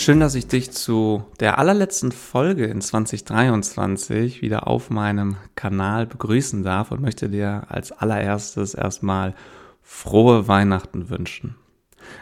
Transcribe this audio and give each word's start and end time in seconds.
Schön, 0.00 0.18
dass 0.18 0.34
ich 0.34 0.46
dich 0.46 0.70
zu 0.70 1.24
der 1.40 1.58
allerletzten 1.58 2.10
Folge 2.10 2.64
in 2.64 2.80
2023 2.80 4.40
wieder 4.40 4.66
auf 4.66 4.88
meinem 4.88 5.36
Kanal 5.56 6.06
begrüßen 6.06 6.62
darf 6.62 6.90
und 6.90 7.02
möchte 7.02 7.28
dir 7.28 7.64
als 7.68 7.92
allererstes 7.92 8.72
erstmal 8.72 9.34
frohe 9.82 10.48
Weihnachten 10.48 11.10
wünschen. 11.10 11.56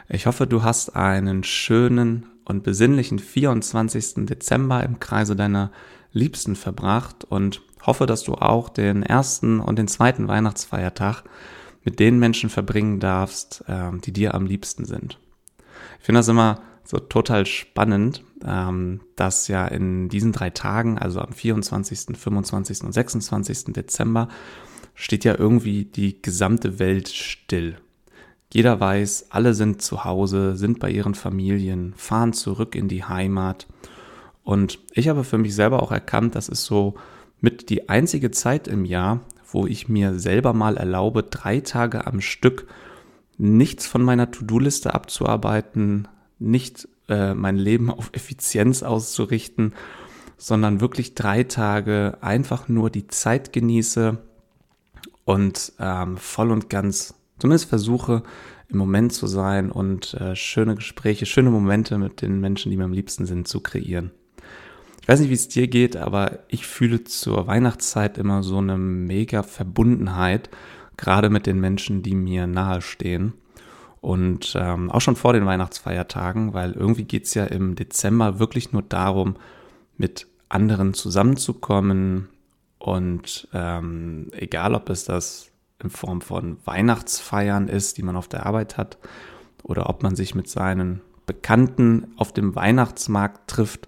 Ich 0.09 0.27
hoffe, 0.27 0.49
du 0.49 0.65
hast 0.65 0.97
einen 0.97 1.45
schönen 1.45 2.27
und 2.45 2.65
besinnlichen 2.65 3.21
24. 3.21 4.27
Dezember 4.27 4.83
im 4.83 4.99
Kreise 4.99 5.37
deiner 5.37 5.71
Liebsten 6.11 6.57
verbracht 6.57 7.23
und 7.23 7.63
hoffe, 7.87 8.07
dass 8.07 8.25
du 8.25 8.35
auch 8.35 8.71
den 8.71 9.05
ersten 9.05 9.61
und 9.61 9.79
den 9.79 9.87
zweiten 9.87 10.27
Weihnachtsfeiertag 10.27 11.23
mit 11.85 12.01
den 12.01 12.19
Menschen 12.19 12.51
verbringen 12.51 12.99
darfst, 12.99 13.63
ähm, 13.69 14.01
die 14.01 14.13
dir 14.13 14.35
am 14.35 14.47
liebsten 14.47 14.85
sind. 14.85 15.21
Ich 16.01 16.07
finde 16.07 16.19
das 16.19 16.27
immer 16.27 16.61
so 16.89 16.99
total 16.99 17.45
spannend, 17.45 18.25
ähm, 18.43 19.01
dass 19.15 19.47
ja 19.47 19.67
in 19.67 20.09
diesen 20.09 20.33
drei 20.33 20.49
Tagen, 20.49 20.97
also 20.97 21.21
am 21.21 21.35
24., 21.35 22.17
25. 22.17 22.85
und 22.85 22.93
26. 22.93 23.75
Dezember, 23.75 24.29
steht 24.95 25.23
ja 25.23 25.39
irgendwie 25.39 25.85
die 25.85 26.23
gesamte 26.23 26.79
Welt 26.79 27.09
still. 27.09 27.77
Jeder 28.51 28.81
weiß, 28.81 29.27
alle 29.29 29.53
sind 29.53 29.83
zu 29.83 30.05
Hause, 30.05 30.57
sind 30.57 30.81
bei 30.81 30.91
ihren 30.91 31.15
Familien, 31.15 31.93
fahren 31.95 32.33
zurück 32.33 32.75
in 32.75 32.89
die 32.89 33.05
Heimat. 33.05 33.67
Und 34.43 34.79
ich 34.93 35.09
habe 35.09 35.25
für 35.25 35.37
mich 35.37 35.55
selber 35.55 35.83
auch 35.83 35.93
erkannt, 35.93 36.37
das 36.37 36.49
ist 36.49 36.65
so 36.65 36.95
mit 37.39 37.69
die 37.69 37.91
einzige 37.91 38.31
Zeit 38.31 38.67
im 38.67 38.87
Jahr, 38.87 39.21
wo 39.53 39.67
ich 39.67 39.91
mir 39.91 40.19
selber 40.19 40.55
mal 40.55 40.79
erlaube, 40.79 41.23
drei 41.23 41.61
Tage 41.61 42.07
am 42.07 42.23
Stück 42.23 42.67
nichts 43.37 43.87
von 43.87 44.03
meiner 44.03 44.31
To-Do-Liste 44.31 44.95
abzuarbeiten, 44.95 46.09
nicht 46.39 46.89
äh, 47.09 47.35
mein 47.35 47.57
Leben 47.57 47.91
auf 47.91 48.11
Effizienz 48.13 48.83
auszurichten, 48.83 49.75
sondern 50.37 50.81
wirklich 50.81 51.15
drei 51.15 51.45
Tage 51.45 52.19
einfach 52.21 52.69
nur 52.69 52.91
die 52.91 53.09
Zeit 53.09 53.53
genieße 53.53 54.19
und 55.25 55.73
ähm, 55.79 56.17
voll 56.17 56.53
und 56.53 56.71
ganz 56.71 57.15
zumindest 57.39 57.69
versuche, 57.69 58.23
im 58.69 58.79
Moment 58.79 59.13
zu 59.13 59.27
sein 59.27 59.71
und 59.71 60.15
äh, 60.15 60.37
schöne 60.37 60.75
Gespräche, 60.75 61.27
schöne 61.27 61.51
Momente 61.51 61.99
mit 61.99 62.23
den 62.23 62.41
Menschen, 62.41 62.71
die 62.71 62.77
mir 62.77 62.85
am 62.85 62.93
liebsten 62.93 63.27
sind, 63.27 63.49
zu 63.49 63.61
kreieren. 63.61 64.11
Ich 65.01 65.09
weiß 65.09 65.21
nicht, 65.21 65.31
wie 65.31 65.35
es 65.35 65.49
dir 65.49 65.69
geht, 65.69 65.97
aber 65.97 66.41
ich 66.49 66.67
fühle 66.67 67.03
zur 67.05 67.47
Weihnachtszeit 67.47 68.19
immer 68.19 68.43
so 68.43 68.59
eine 68.59 68.77
mega 68.77 69.43
Verbundenheit, 69.43 70.51
gerade 70.99 71.31
mit 71.31 71.47
den 71.47 71.61
Menschen, 71.61 72.03
die 72.03 72.15
mir 72.15 72.47
nahestehen. 72.47 73.33
Und 74.01 74.55
ähm, 74.59 74.91
auch 74.91 75.01
schon 75.01 75.17
vor 75.17 75.33
den 75.33 75.47
Weihnachtsfeiertagen, 75.47 76.55
weil 76.55 76.73
irgendwie 76.73 77.05
geht's 77.05 77.35
ja 77.35 77.45
im 77.45 77.75
Dezember 77.75 78.39
wirklich 78.39 78.73
nur 78.73 78.83
darum, 78.83 79.37
mit 79.97 80.27
anderen 80.49 80.95
zusammenzukommen. 80.95 82.29
Und 82.79 83.49
ähm, 83.53 84.29
egal, 84.33 84.75
ob 84.75 84.89
es 84.89 85.05
das 85.05 85.51
in 85.83 85.91
Form 85.91 86.21
von 86.21 86.59
Weihnachtsfeiern 86.65 87.69
ist, 87.69 87.99
die 87.99 88.03
man 88.03 88.17
auf 88.17 88.29
der 88.29 88.47
Arbeit 88.47 88.77
hat, 88.77 88.99
oder 89.63 89.89
ob 89.89 90.03
man 90.03 90.17
sich 90.17 90.35
mit 90.35 90.49
seinen 90.49 91.01
Bekannten 91.27 92.15
auf 92.17 92.33
dem 92.33 92.57
Weihnachtsmarkt 92.57 93.51
trifft. 93.51 93.87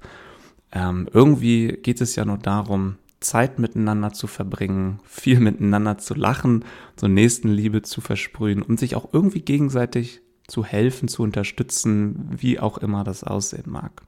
Ähm, 0.72 1.08
irgendwie 1.12 1.68
geht 1.68 2.00
es 2.00 2.14
ja 2.14 2.24
nur 2.24 2.38
darum, 2.38 2.96
Zeit 3.20 3.58
miteinander 3.58 4.12
zu 4.12 4.26
verbringen, 4.26 5.00
viel 5.04 5.40
miteinander 5.40 5.98
zu 5.98 6.14
lachen, 6.14 6.64
so 6.96 7.06
Nächstenliebe 7.06 7.82
zu 7.82 8.00
versprühen 8.00 8.62
und 8.62 8.80
sich 8.80 8.96
auch 8.96 9.10
irgendwie 9.12 9.42
gegenseitig 9.42 10.22
zu 10.48 10.64
helfen, 10.64 11.06
zu 11.06 11.22
unterstützen, 11.22 12.28
wie 12.30 12.58
auch 12.58 12.78
immer 12.78 13.04
das 13.04 13.22
aussehen 13.22 13.70
mag. 13.70 14.02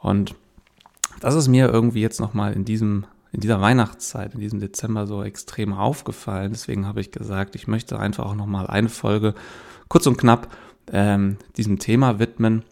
Und 0.00 0.34
das 1.20 1.34
ist 1.34 1.48
mir 1.48 1.68
irgendwie 1.68 2.00
jetzt 2.00 2.20
nochmal 2.20 2.52
in 2.52 2.64
diesem, 2.64 3.06
in 3.32 3.40
dieser 3.40 3.60
Weihnachtszeit, 3.60 4.34
in 4.34 4.40
diesem 4.40 4.60
Dezember 4.60 5.06
so 5.06 5.22
extrem 5.22 5.72
aufgefallen. 5.72 6.52
Deswegen 6.52 6.86
habe 6.86 7.00
ich 7.00 7.12
gesagt, 7.12 7.54
ich 7.54 7.68
möchte 7.68 7.98
einfach 7.98 8.26
auch 8.26 8.34
nochmal 8.34 8.66
eine 8.66 8.88
Folge 8.88 9.34
kurz 9.88 10.06
und 10.06 10.18
knapp 10.18 10.54
ähm, 10.92 11.38
diesem 11.56 11.78
Thema 11.78 12.18
widmen 12.18 12.64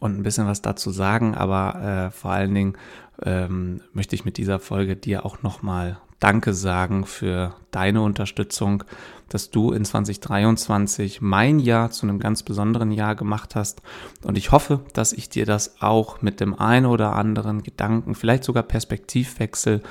und 0.00 0.18
ein 0.18 0.22
bisschen 0.22 0.46
was 0.46 0.62
dazu 0.62 0.90
sagen, 0.90 1.34
aber 1.34 2.08
äh, 2.08 2.10
vor 2.10 2.32
allen 2.32 2.54
Dingen 2.54 2.78
ähm, 3.22 3.80
möchte 3.92 4.14
ich 4.14 4.24
mit 4.24 4.36
dieser 4.36 4.58
Folge 4.58 4.96
dir 4.96 5.26
auch 5.26 5.42
nochmal 5.42 5.98
Danke 6.20 6.52
sagen 6.52 7.04
für 7.06 7.54
deine 7.70 8.02
Unterstützung, 8.02 8.82
dass 9.28 9.50
du 9.50 9.70
in 9.70 9.84
2023 9.84 11.20
mein 11.20 11.60
Jahr 11.60 11.90
zu 11.90 12.06
einem 12.06 12.18
ganz 12.18 12.42
besonderen 12.42 12.90
Jahr 12.90 13.14
gemacht 13.14 13.54
hast. 13.54 13.82
Und 14.24 14.36
ich 14.36 14.50
hoffe, 14.50 14.80
dass 14.94 15.12
ich 15.12 15.28
dir 15.28 15.46
das 15.46 15.80
auch 15.80 16.20
mit 16.20 16.40
dem 16.40 16.58
einen 16.58 16.86
oder 16.86 17.14
anderen 17.14 17.62
Gedanken, 17.62 18.16
vielleicht 18.16 18.42
sogar 18.42 18.64
Perspektivwechsel, 18.64 19.82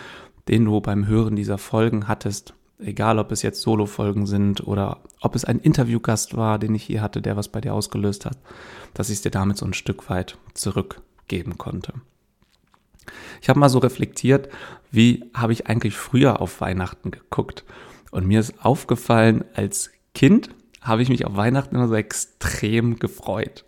den 0.50 0.66
du 0.66 0.81
beim 0.81 1.07
Hören 1.07 1.35
dieser 1.38 1.57
Folgen 1.57 2.09
hattest, 2.09 2.53
egal 2.79 3.19
ob 3.19 3.31
es 3.31 3.41
jetzt 3.41 3.62
Solo-Folgen 3.62 4.25
sind 4.25 4.68
oder 4.68 5.00
ob 5.22 5.36
es 5.36 5.46
ein 5.46 5.60
Interviewgast 5.60 6.36
war, 6.36 6.60
den 6.60 6.76
ich 6.76 6.84
hier 6.84 7.02
hatte, 7.02 7.22
der 7.22 7.36
was 7.36 7.48
bei 7.48 7.62
dir 7.62 7.74
ausgelöst 7.74 8.26
hat, 8.26 8.38
dass 8.94 9.10
ich 9.10 9.16
es 9.16 9.22
dir 9.22 9.32
damit 9.32 9.58
so 9.58 9.66
ein 9.66 9.74
Stück 9.74 10.10
weit 10.10 10.38
zurückgeben 10.54 11.58
konnte. 11.58 11.94
Ich 13.42 13.50
habe 13.50 13.60
mal 13.60 13.70
so 13.70 13.80
reflektiert, 13.80 14.50
wie 14.92 15.30
habe 15.34 15.54
ich 15.54 15.68
eigentlich 15.68 15.96
früher 15.96 16.42
auf 16.42 16.62
Weihnachten 16.62 17.12
geguckt? 17.12 17.64
Und 18.12 18.28
mir 18.28 18.40
ist 18.40 18.64
aufgefallen, 18.64 19.44
als 19.54 19.92
Kind 20.14 20.50
habe 20.82 21.02
ich 21.02 21.10
mich 21.10 21.26
auf 21.26 21.36
Weihnachten 21.36 21.76
immer 21.76 21.88
so 21.88 21.96
extrem 21.96 22.98
gefreut. 22.98 23.66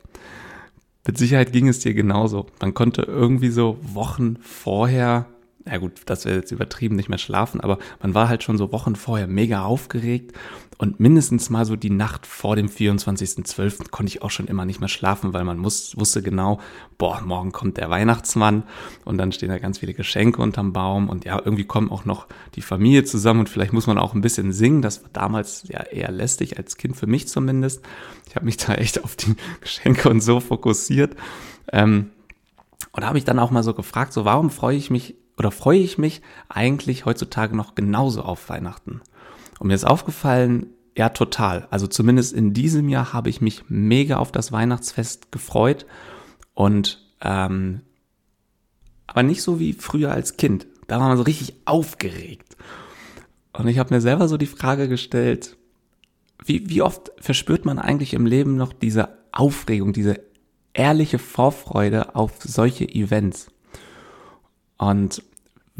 Mit 1.05 1.17
Sicherheit 1.17 1.51
ging 1.51 1.67
es 1.67 1.79
dir 1.79 1.93
genauso. 1.93 2.47
Man 2.61 2.73
konnte 2.73 3.01
irgendwie 3.03 3.49
so 3.49 3.77
Wochen 3.81 4.37
vorher 4.41 5.25
ja 5.65 5.77
gut, 5.77 6.01
das 6.05 6.25
wäre 6.25 6.37
jetzt 6.37 6.51
übertrieben, 6.51 6.95
nicht 6.95 7.09
mehr 7.09 7.17
schlafen, 7.17 7.61
aber 7.61 7.79
man 8.01 8.13
war 8.13 8.29
halt 8.29 8.43
schon 8.43 8.57
so 8.57 8.71
Wochen 8.71 8.95
vorher 8.95 9.27
mega 9.27 9.63
aufgeregt 9.63 10.33
und 10.77 11.01
mindestens 11.01 11.49
mal 11.49 11.65
so 11.65 11.75
die 11.75 11.89
Nacht 11.89 12.25
vor 12.25 12.55
dem 12.55 12.69
24.12. 12.69 13.89
konnte 13.89 14.09
ich 14.09 14.21
auch 14.21 14.31
schon 14.31 14.47
immer 14.47 14.63
nicht 14.63 14.79
mehr 14.79 14.87
schlafen, 14.87 15.33
weil 15.33 15.43
man 15.43 15.57
muss, 15.57 15.97
wusste 15.99 16.21
genau, 16.21 16.61
boah, 16.97 17.21
morgen 17.21 17.51
kommt 17.51 17.75
der 17.75 17.89
Weihnachtsmann 17.89 18.63
und 19.03 19.17
dann 19.17 19.33
stehen 19.33 19.49
da 19.49 19.59
ganz 19.59 19.79
viele 19.79 19.93
Geschenke 19.93 20.41
unterm 20.41 20.71
Baum 20.71 21.09
und 21.09 21.25
ja, 21.25 21.37
irgendwie 21.37 21.65
kommen 21.65 21.91
auch 21.91 22.05
noch 22.05 22.27
die 22.55 22.61
Familie 22.61 23.03
zusammen 23.03 23.41
und 23.41 23.49
vielleicht 23.49 23.73
muss 23.73 23.87
man 23.87 23.97
auch 23.97 24.13
ein 24.13 24.21
bisschen 24.21 24.53
singen. 24.53 24.81
Das 24.81 25.03
war 25.03 25.09
damals 25.11 25.67
ja 25.67 25.81
eher 25.81 26.11
lästig 26.11 26.57
als 26.57 26.77
Kind 26.77 26.95
für 26.95 27.07
mich 27.07 27.27
zumindest. 27.27 27.83
Ich 28.29 28.35
habe 28.37 28.45
mich 28.45 28.55
da 28.55 28.75
echt 28.75 29.03
auf 29.03 29.17
die 29.17 29.35
Geschenke 29.61 30.09
und 30.09 30.21
so 30.21 30.39
fokussiert. 30.39 31.17
Ähm, 31.73 32.11
und 32.93 33.03
da 33.03 33.07
habe 33.07 33.17
ich 33.17 33.25
dann 33.25 33.39
auch 33.39 33.51
mal 33.51 33.63
so 33.63 33.73
gefragt, 33.73 34.13
so 34.13 34.23
warum 34.23 34.49
freue 34.49 34.77
ich 34.77 34.89
mich 34.89 35.15
oder 35.39 35.51
freue 35.51 35.79
ich 35.79 35.97
mich 35.97 36.21
eigentlich 36.49 37.05
heutzutage 37.05 37.55
noch 37.55 37.73
genauso 37.73 38.21
auf 38.21 38.49
Weihnachten? 38.49 39.01
Und 39.59 39.67
mir 39.67 39.73
ist 39.73 39.87
aufgefallen, 39.87 40.67
ja, 40.97 41.09
total. 41.09 41.67
Also 41.71 41.87
zumindest 41.87 42.33
in 42.33 42.53
diesem 42.53 42.89
Jahr 42.89 43.13
habe 43.13 43.29
ich 43.29 43.39
mich 43.39 43.63
mega 43.69 44.17
auf 44.17 44.33
das 44.33 44.51
Weihnachtsfest 44.51 45.31
gefreut 45.31 45.85
und 46.53 47.05
ähm, 47.21 47.81
aber 49.07 49.23
nicht 49.23 49.41
so 49.41 49.59
wie 49.59 49.73
früher 49.73 50.11
als 50.11 50.37
Kind. 50.37 50.67
Da 50.87 50.99
war 50.99 51.07
man 51.07 51.17
so 51.17 51.23
richtig 51.23 51.53
aufgeregt. 51.65 52.57
Und 53.53 53.67
ich 53.67 53.79
habe 53.79 53.93
mir 53.93 54.01
selber 54.01 54.27
so 54.27 54.37
die 54.37 54.45
Frage 54.45 54.87
gestellt, 54.87 55.57
wie, 56.43 56.69
wie 56.69 56.81
oft 56.81 57.11
verspürt 57.17 57.65
man 57.65 57.79
eigentlich 57.79 58.13
im 58.13 58.25
Leben 58.25 58.55
noch 58.55 58.73
diese 58.73 59.17
Aufregung, 59.31 59.93
diese 59.93 60.19
ehrliche 60.73 61.17
Vorfreude 61.17 62.15
auf 62.15 62.33
solche 62.43 62.87
Events? 62.87 63.51
Und 64.77 65.23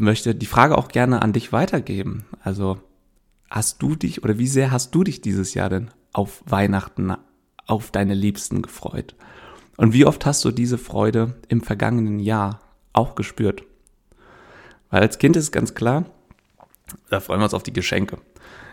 möchte 0.00 0.34
die 0.34 0.46
Frage 0.46 0.76
auch 0.76 0.88
gerne 0.88 1.22
an 1.22 1.32
dich 1.32 1.52
weitergeben. 1.52 2.24
Also 2.42 2.78
hast 3.50 3.82
du 3.82 3.94
dich 3.94 4.22
oder 4.24 4.38
wie 4.38 4.48
sehr 4.48 4.70
hast 4.70 4.94
du 4.94 5.04
dich 5.04 5.20
dieses 5.20 5.54
Jahr 5.54 5.68
denn 5.68 5.90
auf 6.12 6.42
Weihnachten, 6.46 7.14
auf 7.66 7.90
deine 7.90 8.14
Liebsten 8.14 8.62
gefreut? 8.62 9.14
Und 9.76 9.92
wie 9.92 10.06
oft 10.06 10.26
hast 10.26 10.44
du 10.44 10.50
diese 10.50 10.78
Freude 10.78 11.34
im 11.48 11.62
vergangenen 11.62 12.18
Jahr 12.18 12.60
auch 12.92 13.14
gespürt? 13.14 13.62
Weil 14.90 15.02
als 15.02 15.18
Kind 15.18 15.36
ist 15.36 15.52
ganz 15.52 15.74
klar, 15.74 16.04
da 17.08 17.20
freuen 17.20 17.40
wir 17.40 17.44
uns 17.44 17.54
auf 17.54 17.62
die 17.62 17.72
Geschenke. 17.72 18.18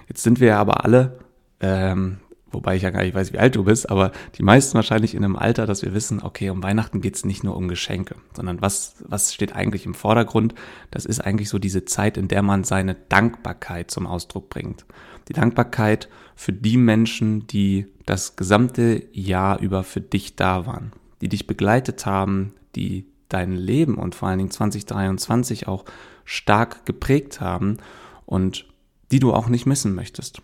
Jetzt 0.08 0.24
sind 0.24 0.40
wir 0.40 0.58
aber 0.58 0.84
alle 0.84 1.20
ähm, 1.60 2.20
wobei 2.52 2.76
ich 2.76 2.84
ja 2.84 2.90
gar 2.90 3.04
nicht 3.04 3.16
weiß, 3.16 3.34
wie 3.34 3.40
alt 3.40 3.56
du 3.56 3.64
bist, 3.64 3.90
aber 3.90 4.12
die 4.38 4.44
meisten 4.44 4.76
wahrscheinlich 4.76 5.16
in 5.16 5.24
einem 5.24 5.36
Alter, 5.36 5.66
dass 5.66 5.82
wir 5.82 5.94
wissen, 5.94 6.22
okay, 6.22 6.50
um 6.50 6.64
Weihnachten 6.64 7.02
geht's 7.02 7.26
nicht 7.26 7.44
nur 7.44 7.56
um 7.56 7.68
Geschenke, 7.68 8.16
sondern 8.34 8.62
was, 8.62 8.96
was 9.08 9.34
steht 9.34 9.56
eigentlich 9.56 9.86
im 9.86 9.94
Vordergrund? 9.94 10.56
Das 10.92 11.06
ist 11.06 11.20
eigentlich 11.20 11.50
so 11.50 11.60
diese 11.60 11.86
Zeit, 11.86 12.18
in 12.18 12.28
der 12.28 12.42
man 12.42 12.64
seine 12.64 12.96
Dankbarkeit 12.96 13.92
zum 13.92 14.08
Ausdruck 14.08 14.50
bringt. 14.50 14.86
Die 15.28 15.34
Dankbarkeit 15.34 16.08
für 16.36 16.54
die 16.54 16.78
Menschen, 16.78 17.48
die 17.48 17.88
das 18.06 18.36
gesamte 18.36 19.04
Jahr 19.12 19.60
über 19.60 19.84
für 19.84 20.02
dich 20.02 20.36
da 20.36 20.66
waren, 20.66 20.94
die 21.22 21.30
dich 21.30 21.48
begleitet 21.48 22.06
haben, 22.06 22.54
die 22.76 23.08
dein 23.30 23.52
Leben 23.52 23.96
und 23.96 24.16
vor 24.16 24.30
allen 24.30 24.38
Dingen 24.38 24.52
2023 24.52 25.68
auch 25.68 25.84
stark 26.24 26.86
geprägt 26.86 27.42
haben 27.42 27.78
und 28.26 28.66
die 29.12 29.20
du 29.20 29.34
auch 29.34 29.48
nicht 29.50 29.66
missen 29.66 29.96
möchtest. 29.96 30.42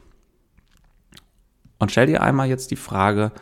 Und 1.84 1.92
stell 1.92 2.08
dir 2.08 2.24
einmal 2.24 2.48
jetzt 2.48 2.72
die 2.72 2.78
Frage, 2.78 3.34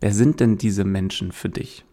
wer 0.00 0.14
sind 0.14 0.40
denn 0.40 0.56
diese 0.56 0.84
Menschen 0.84 1.32
für 1.32 1.50
dich? 1.50 1.84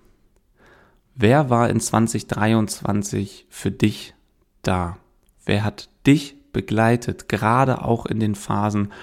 Wer 1.16 1.50
war 1.50 1.70
in 1.70 1.82
2023 1.82 3.46
für 3.50 3.72
dich 3.72 4.14
da? 4.62 4.96
Wer 5.44 5.66
hat 5.66 5.90
dich 6.08 6.38
begleitet, 6.54 7.28
gerade 7.28 7.84
auch 7.84 8.06
in 8.06 8.22
den 8.22 8.36
Phasen, 8.36 8.94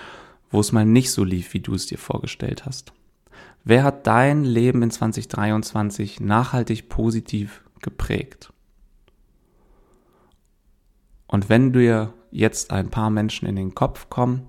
wo 0.50 0.60
es 0.60 0.72
mal 0.72 0.86
nicht 0.86 1.10
so 1.10 1.24
lief, 1.24 1.52
wie 1.52 1.60
du 1.60 1.74
es 1.74 1.84
dir 1.84 1.98
vorgestellt 1.98 2.64
hast? 2.64 2.94
Wer 3.64 3.84
hat 3.84 4.06
dein 4.06 4.44
Leben 4.44 4.80
in 4.80 4.90
2023 4.90 6.20
nachhaltig 6.20 6.88
positiv 6.88 7.64
geprägt? 7.82 8.50
Und 11.26 11.50
wenn 11.50 11.74
dir 11.74 12.14
jetzt 12.30 12.70
ein 12.70 12.88
paar 12.88 13.10
Menschen 13.10 13.46
in 13.46 13.56
den 13.56 13.74
Kopf 13.74 14.08
kommen, 14.08 14.48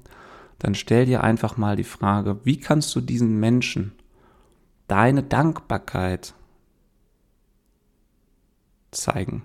dann 0.60 0.76
stell 0.76 1.06
dir 1.06 1.24
einfach 1.24 1.58
mal 1.58 1.76
die 1.76 1.84
Frage, 1.84 2.40
wie 2.44 2.60
kannst 2.60 2.94
du 2.96 3.02
diesen 3.02 3.40
Menschen 3.40 3.94
deine 4.88 5.24
Dankbarkeit 5.24 6.34
zeigen? 8.92 9.44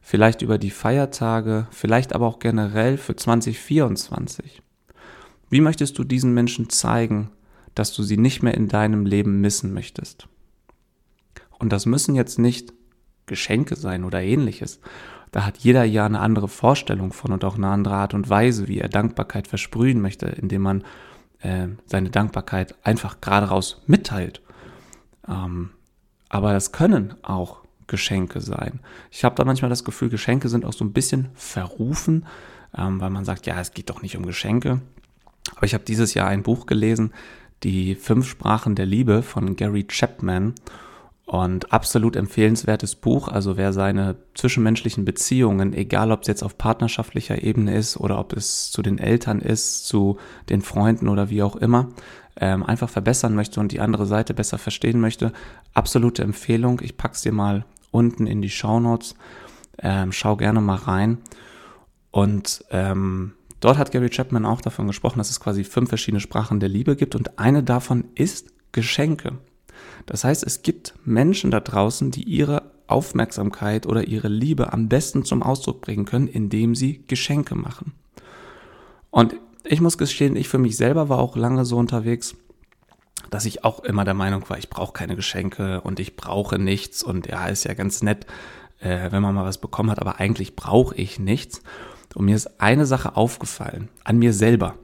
Vielleicht 0.00 0.42
über 0.42 0.56
die 0.56 0.70
Feiertage, 0.70 1.66
vielleicht 1.72 2.14
aber 2.14 2.28
auch 2.28 2.38
generell 2.38 2.96
für 2.96 3.16
2024. 3.16 4.62
Wie 5.50 5.60
möchtest 5.60 5.98
du 5.98 6.04
diesen 6.04 6.32
Menschen 6.32 6.70
zeigen, 6.70 7.30
dass 7.74 7.92
du 7.92 8.04
sie 8.04 8.16
nicht 8.16 8.42
mehr 8.42 8.54
in 8.54 8.68
deinem 8.68 9.04
Leben 9.04 9.40
missen 9.40 9.72
möchtest? 9.72 10.28
Und 11.58 11.72
das 11.72 11.86
müssen 11.86 12.14
jetzt 12.14 12.38
nicht 12.38 12.72
Geschenke 13.26 13.74
sein 13.74 14.04
oder 14.04 14.22
ähnliches, 14.22 14.80
da 15.32 15.44
hat 15.44 15.58
jeder 15.58 15.84
ja 15.84 16.06
eine 16.06 16.20
andere 16.20 16.48
Vorstellung 16.48 17.12
von 17.12 17.32
und 17.32 17.44
auch 17.44 17.56
eine 17.56 17.68
andere 17.68 17.94
Art 17.94 18.14
und 18.14 18.28
Weise, 18.28 18.68
wie 18.68 18.78
er 18.78 18.88
Dankbarkeit 18.88 19.48
versprühen 19.48 20.00
möchte, 20.00 20.26
indem 20.26 20.62
man 20.62 20.84
äh, 21.40 21.68
seine 21.86 22.10
Dankbarkeit 22.10 22.74
einfach 22.84 23.20
gerade 23.20 23.48
raus 23.48 23.82
mitteilt. 23.86 24.40
Ähm, 25.28 25.70
aber 26.28 26.52
das 26.52 26.72
können 26.72 27.14
auch 27.22 27.58
Geschenke 27.86 28.40
sein. 28.40 28.80
Ich 29.10 29.24
habe 29.24 29.34
da 29.36 29.44
manchmal 29.44 29.68
das 29.68 29.84
Gefühl, 29.84 30.08
Geschenke 30.08 30.48
sind 30.48 30.64
auch 30.64 30.72
so 30.72 30.84
ein 30.84 30.92
bisschen 30.92 31.28
verrufen, 31.34 32.26
ähm, 32.76 33.00
weil 33.00 33.10
man 33.10 33.24
sagt, 33.24 33.46
ja, 33.46 33.60
es 33.60 33.72
geht 33.72 33.90
doch 33.90 34.02
nicht 34.02 34.16
um 34.16 34.26
Geschenke. 34.26 34.80
Aber 35.54 35.66
ich 35.66 35.74
habe 35.74 35.84
dieses 35.84 36.14
Jahr 36.14 36.28
ein 36.28 36.42
Buch 36.42 36.66
gelesen, 36.66 37.12
die 37.62 37.94
fünf 37.94 38.28
Sprachen 38.28 38.74
der 38.74 38.86
Liebe 38.86 39.22
von 39.22 39.56
Gary 39.56 39.84
Chapman. 39.84 40.54
Und 41.26 41.72
absolut 41.72 42.14
empfehlenswertes 42.14 42.94
Buch. 42.94 43.26
Also 43.26 43.56
wer 43.56 43.72
seine 43.72 44.14
zwischenmenschlichen 44.34 45.04
Beziehungen, 45.04 45.72
egal 45.72 46.12
ob 46.12 46.22
es 46.22 46.28
jetzt 46.28 46.44
auf 46.44 46.56
partnerschaftlicher 46.56 47.42
Ebene 47.42 47.74
ist 47.76 47.96
oder 47.96 48.20
ob 48.20 48.32
es 48.32 48.70
zu 48.70 48.80
den 48.80 48.98
Eltern 48.98 49.40
ist, 49.40 49.88
zu 49.88 50.18
den 50.48 50.62
Freunden 50.62 51.08
oder 51.08 51.28
wie 51.28 51.42
auch 51.42 51.56
immer, 51.56 51.88
ähm, 52.36 52.62
einfach 52.62 52.88
verbessern 52.88 53.34
möchte 53.34 53.58
und 53.58 53.72
die 53.72 53.80
andere 53.80 54.06
Seite 54.06 54.34
besser 54.34 54.56
verstehen 54.56 55.00
möchte, 55.00 55.32
absolute 55.74 56.22
Empfehlung. 56.22 56.80
Ich 56.80 56.96
pack's 56.96 57.22
dir 57.22 57.32
mal 57.32 57.64
unten 57.90 58.28
in 58.28 58.40
die 58.40 58.50
Show 58.50 58.78
Notes. 58.78 59.16
Ähm, 59.78 60.12
schau 60.12 60.36
gerne 60.36 60.60
mal 60.60 60.76
rein. 60.76 61.18
Und 62.12 62.64
ähm, 62.70 63.32
dort 63.58 63.78
hat 63.78 63.90
Gary 63.90 64.10
Chapman 64.10 64.46
auch 64.46 64.60
davon 64.60 64.86
gesprochen, 64.86 65.18
dass 65.18 65.30
es 65.30 65.40
quasi 65.40 65.64
fünf 65.64 65.88
verschiedene 65.88 66.20
Sprachen 66.20 66.60
der 66.60 66.68
Liebe 66.68 66.94
gibt 66.94 67.16
und 67.16 67.40
eine 67.40 67.64
davon 67.64 68.04
ist 68.14 68.52
Geschenke. 68.70 69.38
Das 70.04 70.24
heißt, 70.24 70.44
es 70.44 70.62
gibt 70.62 70.94
Menschen 71.04 71.50
da 71.50 71.60
draußen, 71.60 72.10
die 72.10 72.24
ihre 72.24 72.70
Aufmerksamkeit 72.86 73.86
oder 73.86 74.06
ihre 74.06 74.28
Liebe 74.28 74.72
am 74.72 74.88
besten 74.88 75.24
zum 75.24 75.42
Ausdruck 75.42 75.80
bringen 75.80 76.04
können, 76.04 76.28
indem 76.28 76.74
sie 76.74 77.04
Geschenke 77.06 77.54
machen. 77.54 77.92
Und 79.10 79.36
ich 79.64 79.80
muss 79.80 79.98
gestehen, 79.98 80.36
ich 80.36 80.48
für 80.48 80.58
mich 80.58 80.76
selber 80.76 81.08
war 81.08 81.18
auch 81.18 81.36
lange 81.36 81.64
so 81.64 81.76
unterwegs, 81.76 82.36
dass 83.30 83.44
ich 83.44 83.64
auch 83.64 83.80
immer 83.80 84.04
der 84.04 84.14
Meinung 84.14 84.48
war, 84.48 84.58
ich 84.58 84.70
brauche 84.70 84.92
keine 84.92 85.16
Geschenke 85.16 85.80
und 85.80 85.98
ich 85.98 86.16
brauche 86.16 86.58
nichts 86.58 87.02
und 87.02 87.26
ja, 87.26 87.46
ist 87.46 87.64
ja 87.64 87.74
ganz 87.74 88.02
nett, 88.02 88.26
äh, 88.78 89.10
wenn 89.10 89.22
man 89.22 89.34
mal 89.34 89.44
was 89.44 89.58
bekommen 89.58 89.90
hat, 89.90 89.98
aber 89.98 90.20
eigentlich 90.20 90.54
brauche 90.54 90.94
ich 90.94 91.18
nichts. 91.18 91.62
Und 92.14 92.26
mir 92.26 92.36
ist 92.36 92.60
eine 92.60 92.86
Sache 92.86 93.16
aufgefallen, 93.16 93.88
an 94.04 94.18
mir 94.18 94.32
selber 94.32 94.76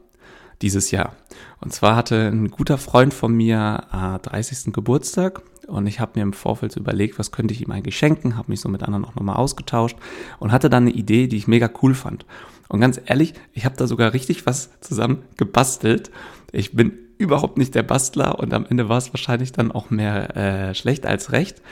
dieses 0.63 0.91
Jahr. 0.91 1.15
Und 1.61 1.73
zwar 1.73 1.97
hatte 1.97 2.29
ein 2.29 2.51
guter 2.51 2.79
Freund 2.79 3.13
von 3.13 3.35
mir 3.35 3.85
äh, 3.93 4.19
30. 4.19 4.73
Geburtstag 4.73 5.43
und 5.67 5.87
ich 5.87 6.01
habe 6.01 6.13
mir 6.15 6.23
im 6.23 6.33
Vorfeld 6.33 6.77
überlegt, 6.77 7.19
was 7.19 7.33
könnte 7.33 7.55
ich 7.55 7.61
ihm 7.61 7.71
eigentlich 7.71 7.97
schenken, 7.97 8.37
habe 8.37 8.51
mich 8.51 8.61
so 8.61 8.69
mit 8.69 8.83
anderen 8.83 9.05
auch 9.05 9.15
nochmal 9.15 9.37
ausgetauscht 9.37 9.97
und 10.39 10.53
hatte 10.53 10.71
dann 10.71 10.85
eine 10.85 10.93
Idee, 10.93 11.27
die 11.27 11.37
ich 11.37 11.47
mega 11.47 11.71
cool 11.83 11.95
fand. 11.95 12.27
Und 12.69 12.81
ganz 12.81 13.01
ehrlich, 13.05 13.35
ich 13.53 13.65
habe 13.65 13.77
da 13.77 13.87
sogar 13.87 14.13
richtig 14.13 14.47
was 14.47 14.71
zusammen 14.81 15.23
gebastelt. 15.37 16.11
Ich 16.53 16.73
bin 16.73 16.93
überhaupt 17.19 17.59
nicht 17.59 17.75
der 17.75 17.83
Bastler 17.83 18.39
und 18.39 18.53
am 18.55 18.67
Ende 18.67 18.89
war 18.89 18.99
es 18.99 19.13
wahrscheinlich 19.13 19.53
dann 19.53 19.71
auch 19.71 19.91
mehr 19.91 20.37
äh, 20.37 20.75
schlecht 20.75 21.07
als 21.07 21.33
recht. 21.33 21.63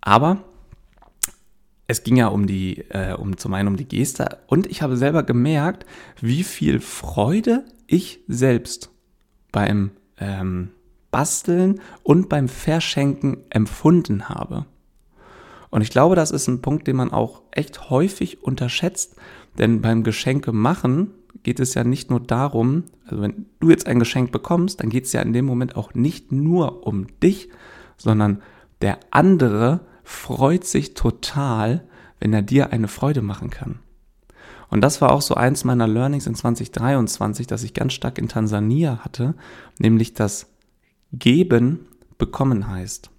Aber 0.00 0.38
es 1.86 2.02
ging 2.02 2.16
ja 2.16 2.26
um 2.28 2.46
die, 2.46 2.80
äh, 2.90 3.14
um 3.14 3.36
zum 3.38 3.54
einen 3.54 3.68
um 3.68 3.76
die 3.76 3.88
Geste 3.88 4.38
und 4.46 4.66
ich 4.66 4.82
habe 4.82 4.96
selber 4.96 5.22
gemerkt, 5.22 5.86
wie 6.20 6.44
viel 6.44 6.80
Freude 6.80 7.64
ich 7.88 8.20
selbst 8.28 8.90
beim 9.50 9.90
ähm, 10.18 10.70
Basteln 11.10 11.80
und 12.04 12.28
beim 12.28 12.46
Verschenken 12.48 13.38
empfunden 13.50 14.28
habe. 14.28 14.66
Und 15.70 15.82
ich 15.82 15.90
glaube, 15.90 16.14
das 16.14 16.30
ist 16.30 16.46
ein 16.46 16.62
Punkt, 16.62 16.86
den 16.86 16.96
man 16.96 17.10
auch 17.10 17.42
echt 17.50 17.90
häufig 17.90 18.42
unterschätzt, 18.42 19.16
denn 19.58 19.80
beim 19.80 20.04
Geschenke 20.04 20.52
machen 20.52 21.10
geht 21.42 21.60
es 21.60 21.74
ja 21.74 21.84
nicht 21.84 22.10
nur 22.10 22.20
darum, 22.20 22.84
also 23.04 23.22
wenn 23.22 23.46
du 23.60 23.70
jetzt 23.70 23.86
ein 23.86 23.98
Geschenk 23.98 24.32
bekommst, 24.32 24.80
dann 24.80 24.90
geht 24.90 25.04
es 25.04 25.12
ja 25.12 25.22
in 25.22 25.32
dem 25.32 25.44
Moment 25.44 25.76
auch 25.76 25.94
nicht 25.94 26.32
nur 26.32 26.86
um 26.86 27.06
dich, 27.22 27.48
sondern 27.96 28.42
der 28.82 28.98
andere 29.10 29.80
freut 30.04 30.64
sich 30.64 30.94
total, 30.94 31.84
wenn 32.20 32.32
er 32.32 32.42
dir 32.42 32.72
eine 32.72 32.88
Freude 32.88 33.22
machen 33.22 33.50
kann. 33.50 33.78
Und 34.70 34.82
das 34.82 35.00
war 35.00 35.12
auch 35.12 35.22
so 35.22 35.34
eins 35.34 35.64
meiner 35.64 35.88
Learnings 35.88 36.26
in 36.26 36.34
2023, 36.34 37.46
dass 37.46 37.62
ich 37.62 37.74
ganz 37.74 37.92
stark 37.92 38.18
in 38.18 38.28
Tansania 38.28 38.98
hatte, 38.98 39.34
nämlich 39.78 40.14
dass 40.14 40.46
geben 41.12 41.86
bekommen 42.18 42.68
heißt. 42.68 43.10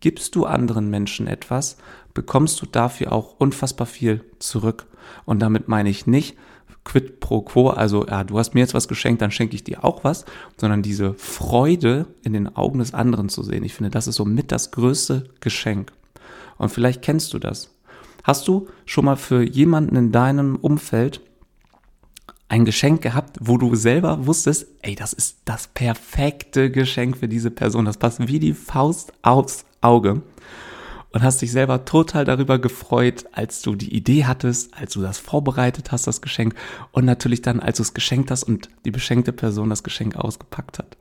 Gibst 0.00 0.34
du 0.34 0.44
anderen 0.44 0.90
Menschen 0.90 1.26
etwas, 1.26 1.76
bekommst 2.14 2.60
du 2.60 2.66
dafür 2.66 3.12
auch 3.12 3.36
unfassbar 3.38 3.86
viel 3.86 4.24
zurück. 4.38 4.86
Und 5.24 5.40
damit 5.40 5.68
meine 5.68 5.88
ich 5.88 6.06
nicht 6.06 6.36
quid 6.84 7.20
pro 7.20 7.42
quo, 7.42 7.68
also 7.68 8.06
ja, 8.06 8.24
du 8.24 8.38
hast 8.38 8.54
mir 8.54 8.60
jetzt 8.60 8.74
was 8.74 8.88
geschenkt, 8.88 9.20
dann 9.20 9.30
schenke 9.30 9.54
ich 9.54 9.62
dir 9.62 9.84
auch 9.84 10.04
was, 10.04 10.24
sondern 10.56 10.82
diese 10.82 11.14
Freude 11.14 12.06
in 12.22 12.32
den 12.32 12.56
Augen 12.56 12.78
des 12.78 12.94
anderen 12.94 13.28
zu 13.28 13.42
sehen. 13.42 13.62
Ich 13.62 13.74
finde, 13.74 13.90
das 13.90 14.06
ist 14.06 14.16
so 14.16 14.24
mit 14.24 14.50
das 14.52 14.70
größte 14.70 15.28
Geschenk. 15.40 15.92
Und 16.56 16.70
vielleicht 16.70 17.02
kennst 17.02 17.34
du 17.34 17.38
das. 17.38 17.70
Hast 18.28 18.46
du 18.46 18.68
schon 18.84 19.06
mal 19.06 19.16
für 19.16 19.42
jemanden 19.42 19.96
in 19.96 20.12
deinem 20.12 20.56
Umfeld 20.56 21.22
ein 22.50 22.66
Geschenk 22.66 23.00
gehabt, 23.00 23.38
wo 23.40 23.56
du 23.56 23.74
selber 23.74 24.26
wusstest, 24.26 24.66
ey, 24.82 24.94
das 24.94 25.14
ist 25.14 25.38
das 25.46 25.68
perfekte 25.68 26.70
Geschenk 26.70 27.16
für 27.16 27.26
diese 27.26 27.50
Person. 27.50 27.86
Das 27.86 27.96
passt 27.96 28.28
wie 28.28 28.38
die 28.38 28.52
Faust 28.52 29.14
aufs 29.22 29.64
Auge. 29.80 30.20
Und 31.10 31.22
hast 31.22 31.40
dich 31.40 31.50
selber 31.50 31.86
total 31.86 32.26
darüber 32.26 32.58
gefreut, 32.58 33.24
als 33.32 33.62
du 33.62 33.74
die 33.74 33.96
Idee 33.96 34.26
hattest, 34.26 34.76
als 34.76 34.92
du 34.92 35.00
das 35.00 35.16
vorbereitet 35.16 35.90
hast, 35.90 36.06
das 36.06 36.20
Geschenk. 36.20 36.54
Und 36.92 37.06
natürlich 37.06 37.40
dann, 37.40 37.60
als 37.60 37.78
du 37.78 37.82
es 37.82 37.94
geschenkt 37.94 38.30
hast 38.30 38.42
und 38.42 38.68
die 38.84 38.90
beschenkte 38.90 39.32
Person 39.32 39.70
das 39.70 39.82
Geschenk 39.82 40.16
ausgepackt 40.16 40.78
hat. 40.78 40.98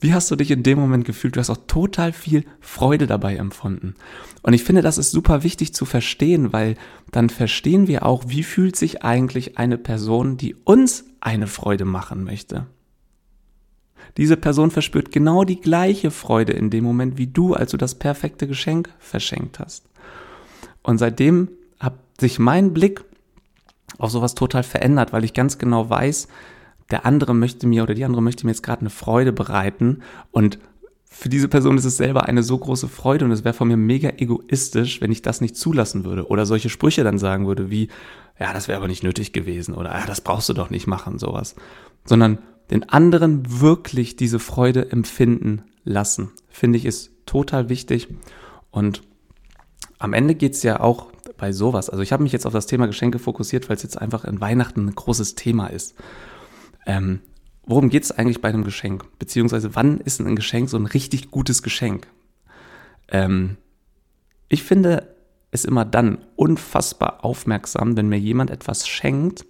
Wie 0.00 0.14
hast 0.14 0.30
du 0.30 0.36
dich 0.36 0.50
in 0.50 0.62
dem 0.62 0.78
Moment 0.78 1.04
gefühlt? 1.04 1.34
Du 1.34 1.40
hast 1.40 1.50
auch 1.50 1.66
total 1.66 2.12
viel 2.12 2.44
Freude 2.60 3.06
dabei 3.06 3.36
empfunden. 3.36 3.94
Und 4.42 4.52
ich 4.52 4.62
finde, 4.62 4.82
das 4.82 4.96
ist 4.96 5.10
super 5.10 5.42
wichtig 5.42 5.74
zu 5.74 5.84
verstehen, 5.84 6.52
weil 6.52 6.76
dann 7.10 7.30
verstehen 7.30 7.88
wir 7.88 8.06
auch, 8.06 8.24
wie 8.28 8.44
fühlt 8.44 8.76
sich 8.76 9.02
eigentlich 9.02 9.58
eine 9.58 9.76
Person, 9.76 10.36
die 10.36 10.54
uns 10.64 11.04
eine 11.20 11.48
Freude 11.48 11.84
machen 11.84 12.22
möchte. 12.22 12.66
Diese 14.16 14.36
Person 14.36 14.70
verspürt 14.70 15.12
genau 15.12 15.44
die 15.44 15.60
gleiche 15.60 16.10
Freude 16.10 16.52
in 16.52 16.70
dem 16.70 16.84
Moment 16.84 17.18
wie 17.18 17.26
du, 17.26 17.54
als 17.54 17.72
du 17.72 17.76
das 17.76 17.96
perfekte 17.96 18.46
Geschenk 18.46 18.90
verschenkt 18.98 19.58
hast. 19.58 19.84
Und 20.82 20.98
seitdem 20.98 21.48
hat 21.80 21.94
sich 22.20 22.38
mein 22.38 22.72
Blick 22.72 23.04
auf 23.98 24.10
sowas 24.10 24.34
total 24.34 24.62
verändert, 24.62 25.12
weil 25.12 25.24
ich 25.24 25.34
ganz 25.34 25.58
genau 25.58 25.90
weiß, 25.90 26.28
der 26.90 27.04
andere 27.04 27.34
möchte 27.34 27.66
mir 27.66 27.82
oder 27.82 27.94
die 27.94 28.04
andere 28.04 28.22
möchte 28.22 28.46
mir 28.46 28.52
jetzt 28.52 28.62
gerade 28.62 28.80
eine 28.80 28.90
Freude 28.90 29.32
bereiten 29.32 30.02
und 30.30 30.58
für 31.10 31.28
diese 31.28 31.48
Person 31.48 31.78
ist 31.78 31.84
es 31.84 31.96
selber 31.96 32.26
eine 32.26 32.42
so 32.42 32.58
große 32.58 32.86
Freude 32.86 33.24
und 33.24 33.30
es 33.30 33.42
wäre 33.42 33.54
von 33.54 33.68
mir 33.68 33.76
mega 33.76 34.10
egoistisch, 34.18 35.00
wenn 35.00 35.10
ich 35.10 35.22
das 35.22 35.40
nicht 35.40 35.56
zulassen 35.56 36.04
würde 36.04 36.28
oder 36.28 36.46
solche 36.46 36.68
Sprüche 36.68 37.02
dann 37.02 37.18
sagen 37.18 37.46
würde 37.46 37.70
wie, 37.70 37.88
ja, 38.38 38.52
das 38.52 38.68
wäre 38.68 38.78
aber 38.78 38.88
nicht 38.88 39.02
nötig 39.02 39.32
gewesen 39.32 39.74
oder 39.74 39.90
ja, 39.90 40.06
das 40.06 40.20
brauchst 40.20 40.48
du 40.48 40.52
doch 40.52 40.70
nicht 40.70 40.86
machen, 40.86 41.18
sowas. 41.18 41.56
Sondern 42.04 42.38
den 42.70 42.88
anderen 42.88 43.60
wirklich 43.60 44.16
diese 44.16 44.38
Freude 44.38 44.92
empfinden 44.92 45.62
lassen, 45.84 46.30
finde 46.48 46.78
ich 46.78 46.84
ist 46.84 47.10
total 47.24 47.68
wichtig 47.68 48.08
und 48.70 49.02
am 49.98 50.12
Ende 50.12 50.34
geht's 50.34 50.62
ja 50.62 50.80
auch 50.80 51.08
bei 51.36 51.52
sowas. 51.52 51.90
Also 51.90 52.02
ich 52.02 52.12
habe 52.12 52.22
mich 52.22 52.32
jetzt 52.32 52.46
auf 52.46 52.52
das 52.52 52.66
Thema 52.66 52.86
Geschenke 52.86 53.18
fokussiert, 53.18 53.68
weil 53.68 53.76
es 53.76 53.82
jetzt 53.82 54.00
einfach 54.00 54.24
in 54.24 54.40
Weihnachten 54.40 54.86
ein 54.86 54.94
großes 54.94 55.34
Thema 55.34 55.68
ist. 55.68 55.94
Ähm, 56.88 57.20
worum 57.64 57.90
geht 57.90 58.02
es 58.02 58.10
eigentlich 58.10 58.40
bei 58.40 58.48
einem 58.48 58.64
Geschenk? 58.64 59.04
Beziehungsweise 59.18 59.76
wann 59.76 59.98
ist 60.00 60.20
ein 60.20 60.34
Geschenk 60.34 60.68
so 60.70 60.78
ein 60.78 60.86
richtig 60.86 61.30
gutes 61.30 61.62
Geschenk? 61.62 62.08
Ähm, 63.08 63.58
ich 64.48 64.62
finde 64.64 65.14
es 65.50 65.64
immer 65.64 65.84
dann 65.84 66.24
unfassbar 66.34 67.24
aufmerksam, 67.24 67.96
wenn 67.96 68.08
mir 68.08 68.18
jemand 68.18 68.50
etwas 68.50 68.88
schenkt, 68.88 69.46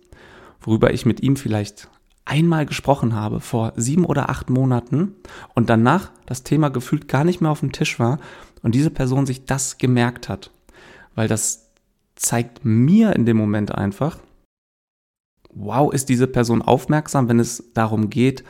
worüber 0.61 0.93
ich 0.93 1.07
mit 1.07 1.23
ihm 1.23 1.37
vielleicht 1.37 1.89
einmal 2.25 2.67
gesprochen 2.67 3.15
habe 3.15 3.41
vor 3.41 3.73
sieben 3.77 4.05
oder 4.05 4.29
acht 4.29 4.51
Monaten 4.51 5.15
und 5.55 5.71
danach 5.71 6.11
das 6.27 6.43
Thema 6.43 6.69
gefühlt 6.69 7.09
gar 7.09 7.25
nicht 7.25 7.41
mehr 7.41 7.51
auf 7.51 7.61
dem 7.61 7.73
Tisch 7.73 7.99
war 7.99 8.19
und 8.63 8.75
diese 8.75 8.91
Person 8.91 9.27
sich 9.27 9.45
das 9.45 9.79
gemerkt 9.79 10.29
hat. 10.29 10.51
Weil 11.15 11.29
das 11.29 11.71
zeigt 12.17 12.65
mir 12.65 13.15
in 13.15 13.27
dem 13.27 13.37
Moment 13.37 13.75
einfach, 13.75 14.19
wow, 15.59 15.93
ist 15.93 16.09
diese 16.09 16.27
Person 16.27 16.63
aufmerksam, 16.63 17.29
wenn 17.29 17.41
es 17.41 17.73
darum 17.75 18.11
geht, 18.11 18.45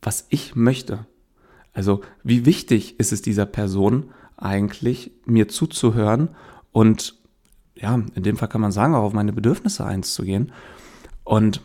was 0.00 0.26
ich 0.30 0.54
möchte. 0.54 1.06
Also 1.72 2.00
wie 2.22 2.46
wichtig 2.46 2.98
ist 2.98 3.12
es 3.12 3.22
dieser 3.22 3.46
Person 3.46 4.10
eigentlich, 4.36 5.12
mir 5.26 5.48
zuzuhören 5.48 6.30
und 6.72 7.16
ja, 7.74 7.94
in 7.94 8.22
dem 8.22 8.36
Fall 8.36 8.48
kann 8.48 8.60
man 8.60 8.72
sagen, 8.72 8.94
auch 8.94 9.02
auf 9.04 9.12
meine 9.12 9.32
Bedürfnisse 9.32 9.84
einzugehen. 9.84 10.52
Und 11.24 11.60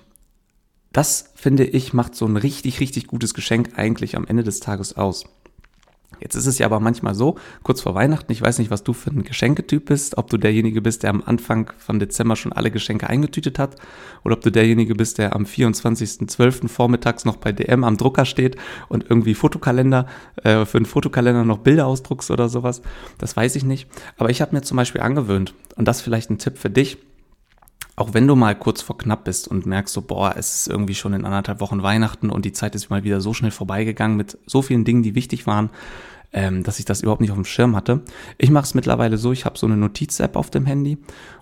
das, 0.92 1.32
finde 1.36 1.66
ich, 1.66 1.94
macht 1.94 2.16
so 2.16 2.26
ein 2.26 2.38
richtig, 2.38 2.80
richtig 2.80 3.08
gutes 3.08 3.34
Geschenk 3.34 3.78
eigentlich 3.78 4.16
am 4.16 4.28
Ende 4.28 4.44
des 4.44 4.60
Tages 4.60 4.96
aus. 4.96 5.26
Jetzt 6.20 6.36
ist 6.36 6.46
es 6.46 6.58
ja 6.58 6.66
aber 6.66 6.80
manchmal 6.80 7.16
so, 7.16 7.36
kurz 7.64 7.82
vor 7.82 7.96
Weihnachten, 7.96 8.32
ich 8.32 8.42
weiß 8.42 8.60
nicht, 8.60 8.72
was 8.72 8.84
du 8.84 8.94
für 8.94 9.12
ein 9.12 9.24
Geschenketyp 9.24 9.86
bist, 9.86 10.18
ob 10.18 10.30
du 10.30 10.38
derjenige 10.38 10.82
bist, 10.82 11.04
der 11.04 11.10
am 11.10 11.24
Anfang 11.26 11.72
von 11.78 12.00
Dezember 12.00 12.36
schon 12.36 12.54
alle 12.54 12.72
Geschenke 12.72 13.10
eingetütet 13.10 13.60
hat 13.60 13.76
oder 14.24 14.36
ob 14.36 14.42
du 14.42 14.52
derjenige 14.52 14.96
bist, 14.96 15.18
der 15.18 15.36
am 15.36 15.44
24.12. 15.44 16.68
vormittags 16.68 17.26
noch 17.26 17.38
bei 17.38 17.52
DM 17.52 17.84
am 17.84 17.98
Drucker 17.98 18.26
steht 18.26 18.56
und 18.90 19.10
irgendwie 19.10 19.34
Fotokalender, 19.34 20.08
äh, 20.44 20.66
für 20.66 20.78
einen 20.78 20.86
Fotokalender 20.86 21.44
noch 21.44 21.60
Bilder 21.60 21.88
ausdruckst 21.88 22.32
oder 22.32 22.50
sowas. 22.50 22.82
Das 23.18 23.36
weiß 23.36 23.56
ich 23.56 23.64
nicht. 23.64 23.88
Aber 24.18 24.30
ich 24.30 24.42
habe 24.42 24.56
mir 24.56 24.62
zum 24.62 24.78
Beispiel 24.78 25.02
angewöhnt, 25.02 25.54
und 25.76 25.88
das 25.88 26.02
vielleicht 26.02 26.30
ein 26.30 26.38
Tipp 26.38 26.58
für 26.58 26.70
dich, 26.70 26.98
auch 27.96 28.14
wenn 28.14 28.28
du 28.28 28.36
mal 28.36 28.56
kurz 28.56 28.82
vor 28.82 28.98
knapp 28.98 29.24
bist 29.24 29.48
und 29.48 29.66
merkst 29.66 29.94
so, 29.94 30.02
boah, 30.02 30.34
es 30.36 30.56
ist 30.56 30.68
irgendwie 30.68 30.96
schon 30.96 31.14
in 31.14 31.26
anderthalb 31.26 31.60
Wochen 31.60 31.84
Weihnachten 31.84 32.30
und 32.30 32.46
die 32.46 32.54
Zeit 32.54 32.76
ist 32.76 32.90
mal 32.90 33.04
wieder 33.04 33.22
so 33.22 33.34
schnell 33.34 33.52
vorbeigegangen 33.52 34.18
mit 34.18 34.38
so 34.46 34.62
vielen 34.62 34.84
Dingen, 34.84 35.04
die 35.04 35.16
wichtig 35.16 35.46
waren, 35.46 35.70
ähm, 36.32 36.64
dass 36.64 36.80
ich 36.80 36.86
das 36.86 37.02
überhaupt 37.02 37.22
nicht 37.22 37.32
auf 37.32 37.38
dem 37.38 37.46
Schirm 37.46 37.76
hatte. 37.76 38.02
Ich 38.38 38.50
mache 38.50 38.66
es 38.66 38.74
mittlerweile 38.74 39.18
so, 39.18 39.32
ich 39.32 39.46
habe 39.46 39.58
so 39.58 39.68
eine 39.68 39.78
Notiz-App 39.78 40.36
auf 40.36 40.50
dem 40.50 40.66
Handy, 40.66 40.98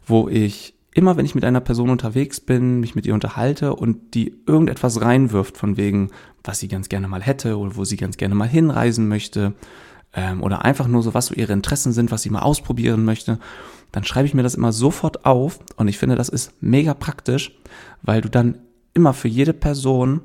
wo 0.06 0.28
ich 0.28 0.76
immer, 0.94 1.16
wenn 1.16 1.26
ich 1.26 1.36
mit 1.36 1.46
einer 1.46 1.62
Person 1.62 1.90
unterwegs 1.90 2.42
bin, 2.42 2.82
mich 2.82 2.96
mit 2.96 3.06
ihr 3.06 3.14
unterhalte 3.14 3.74
und 3.74 4.14
die 4.14 4.36
irgendetwas 4.46 5.00
reinwirft 5.00 5.58
von 5.58 5.78
wegen, 5.78 6.10
was 6.44 6.60
sie 6.60 6.68
ganz 6.68 6.90
gerne 6.90 7.08
mal 7.08 7.22
hätte 7.22 7.58
oder 7.58 7.78
wo 7.78 7.86
sie 7.86 7.96
ganz 7.96 8.18
gerne 8.18 8.36
mal 8.36 8.50
hinreisen 8.50 9.08
möchte 9.08 9.54
ähm, 10.14 10.44
oder 10.44 10.66
einfach 10.66 10.88
nur 10.88 11.04
so, 11.04 11.14
was 11.14 11.28
so 11.28 11.36
ihre 11.36 11.54
Interessen 11.54 11.94
sind, 11.94 12.12
was 12.12 12.22
sie 12.22 12.30
mal 12.30 12.42
ausprobieren 12.42 13.06
möchte, 13.06 13.40
dann 13.92 14.04
schreibe 14.04 14.28
ich 14.28 14.34
mir 14.34 14.44
das 14.44 14.56
immer 14.56 14.72
sofort 14.72 15.26
auf 15.26 15.60
und 15.76 15.88
ich 15.88 15.98
finde, 15.98 16.16
das 16.16 16.30
ist 16.30 16.54
mega 16.62 16.94
praktisch, 16.94 17.58
weil 18.02 18.22
du 18.22 18.30
dann 18.30 18.60
immer 18.94 19.14
für 19.14 19.28
jede 19.28 19.54
Person 19.54 20.22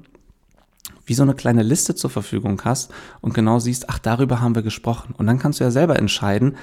wie 1.04 1.14
so 1.14 1.22
eine 1.22 1.34
kleine 1.34 1.62
Liste 1.62 1.94
zur 1.94 2.10
Verfügung 2.10 2.60
hast 2.64 2.92
und 3.20 3.32
genau 3.32 3.60
siehst, 3.60 3.88
ach, 3.88 4.00
darüber 4.00 4.40
haben 4.40 4.56
wir 4.56 4.62
gesprochen. 4.62 5.14
Und 5.16 5.26
dann 5.26 5.38
kannst 5.38 5.60
du 5.60 5.64
ja 5.64 5.70
selber 5.70 5.96
entscheiden, 5.96 6.56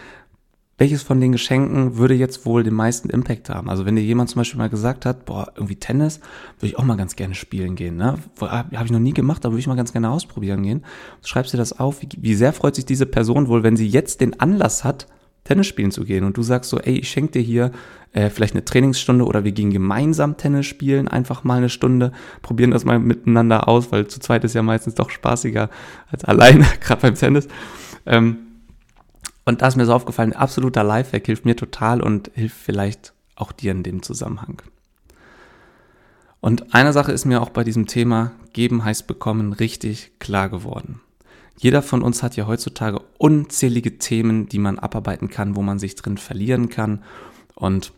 welches 0.84 1.02
von 1.02 1.22
den 1.22 1.32
Geschenken 1.32 1.96
würde 1.98 2.14
jetzt 2.14 2.46
wohl 2.46 2.62
den 2.62 2.74
meisten 2.74 3.10
Impact 3.10 3.48
haben? 3.48 3.70
Also 3.70 3.86
wenn 3.86 3.96
dir 3.96 4.02
jemand 4.02 4.30
zum 4.30 4.42
Beispiel 4.42 4.58
mal 4.58 4.68
gesagt 4.68 5.06
hat, 5.06 5.24
boah, 5.24 5.50
irgendwie 5.56 5.78
Tennis, 5.78 6.20
würde 6.60 6.68
ich 6.68 6.78
auch 6.78 6.84
mal 6.84 6.98
ganz 6.98 7.16
gerne 7.16 7.36
spielen 7.36 7.76
gehen, 7.76 7.96
ne? 7.96 8.18
Habe 8.42 8.84
ich 8.84 8.92
noch 8.92 9.00
nie 9.00 9.14
gemacht, 9.14 9.46
aber 9.46 9.54
würde 9.54 9.62
ich 9.62 9.68
mal 9.68 9.78
ganz 9.78 9.94
gerne 9.94 10.10
ausprobieren 10.10 10.62
gehen. 10.62 10.84
Schreibst 11.24 11.54
dir 11.54 11.58
das 11.58 11.80
auf, 11.80 12.02
wie, 12.02 12.10
wie 12.18 12.36
sehr 12.36 12.52
freut 12.52 12.76
sich 12.76 12.86
diese 12.86 13.06
Person 13.06 13.48
wohl, 13.48 13.64
wenn 13.64 13.78
sie 13.78 13.88
jetzt 13.88 14.20
den 14.20 14.42
Anlass 14.42 14.84
hat, 14.84 15.08
Tennis 15.46 15.68
spielen 15.68 15.92
zu 15.92 16.04
gehen 16.04 16.26
und 16.26 16.36
du 16.36 16.44
sagst 16.44 16.70
so, 16.70 16.80
ey, 16.80 17.00
ich 17.00 17.10
schenke 17.10 17.32
dir 17.32 17.42
hier 17.42 17.72
äh, 18.12 18.30
vielleicht 18.30 18.54
eine 18.54 18.66
Trainingsstunde 18.66 19.24
oder 19.24 19.46
wir 19.46 19.54
gehen 19.54 19.72
gemeinsam 19.72 20.36
Tennis 20.36 20.66
spielen, 20.66 21.08
einfach 21.08 21.46
mal 21.46 21.60
eine 21.60 21.70
Stunde, 21.70 22.12
probieren 22.42 22.72
das 22.72 22.84
mal 22.84 23.00
miteinander 23.00 23.70
aus, 23.70 23.90
weil 23.94 24.08
zu 24.08 24.20
zweit 24.20 24.44
ist 24.44 24.54
ja 24.54 24.64
meistens 24.64 24.96
doch 24.96 25.10
spaßiger 25.10 25.70
als 26.12 26.26
alleine, 26.26 26.66
gerade 26.82 27.04
beim 27.04 27.16
Tennis. 27.16 27.48
Ähm, 28.06 28.53
und 29.46 29.62
da 29.62 29.68
ist 29.68 29.76
mir 29.76 29.86
so 29.86 29.94
aufgefallen, 29.94 30.34
absoluter 30.34 30.84
Lifehack 30.84 31.26
hilft 31.26 31.46
mir 31.46 31.56
total 31.56 32.02
und 32.02 32.32
hilft 32.34 32.58
vielleicht 32.58 33.14
auch 33.36 33.52
dir 33.52 33.72
in 33.72 33.84
dem 33.84 34.04
Zusammenhang. 34.04 34.62
Und 36.40 36.76
eine 36.76 36.94
Sache 36.94 37.12
ist 37.12 37.26
mir 37.26 37.42
auch 37.42 37.50
bei 37.50 37.64
diesem 37.64 37.88
Thema 37.88 38.32
geben 38.52 38.84
heißt 38.84 39.08
bekommen 39.08 39.54
richtig 39.54 40.12
klar 40.20 40.50
geworden. 40.50 41.02
Jeder 41.58 41.82
von 41.82 42.02
uns 42.02 42.24
hat 42.24 42.36
ja 42.36 42.48
heutzutage 42.48 43.02
unzählige 43.18 43.98
Themen, 43.98 44.48
die 44.48 44.60
man 44.60 44.80
abarbeiten 44.80 45.30
kann, 45.30 45.56
wo 45.56 45.62
man 45.62 45.80
sich 45.80 45.96
drin 45.96 46.18
verlieren 46.18 46.70
kann 46.70 47.04
und 47.56 47.94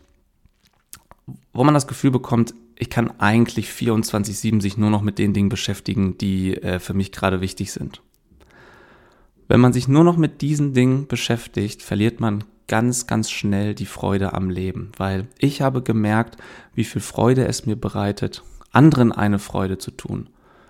wo 1.52 1.64
man 1.64 1.74
das 1.74 1.86
Gefühl 1.86 2.10
bekommt, 2.10 2.54
ich 2.76 2.90
kann 2.90 3.18
eigentlich 3.18 3.70
24/7 3.70 4.60
sich 4.60 4.76
nur 4.76 4.90
noch 4.90 5.02
mit 5.02 5.18
den 5.18 5.32
Dingen 5.32 5.48
beschäftigen, 5.48 6.18
die 6.18 6.54
äh, 6.56 6.78
für 6.78 6.94
mich 6.94 7.12
gerade 7.12 7.40
wichtig 7.40 7.72
sind. 7.72 8.02
Wenn 9.48 9.60
man 9.60 9.72
sich 9.72 9.88
nur 9.88 10.04
noch 10.04 10.16
mit 10.16 10.42
diesen 10.42 10.72
Dingen 10.72 11.06
beschäftigt, 11.06 11.82
verliert 11.82 12.20
man 12.20 12.44
ganz, 12.68 13.06
ganz 13.06 13.30
schnell 13.30 13.74
die 13.74 13.86
Freude 13.86 14.32
am 14.32 14.50
Leben, 14.50 14.90
weil 14.96 15.28
ich 15.38 15.62
habe 15.62 15.82
gemerkt, 15.82 16.36
wie 16.74 16.84
viel 16.84 17.00
Freude 17.00 17.46
es 17.46 17.64
mir 17.64 17.76
bereitet, 17.76 18.42
anderen 18.72 19.12
eine 19.12 19.38
Freude 19.38 19.78
zu 19.78 19.92
tun 19.92 20.28